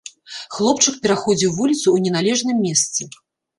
Хлопчык 0.55 0.95
пераходзіў 1.03 1.53
вуліцу 1.59 1.83
ў 1.95 2.09
неналежным 2.09 2.61
месцы. 2.67 3.01